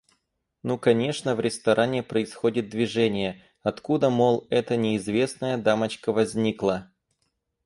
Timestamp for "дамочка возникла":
5.59-6.91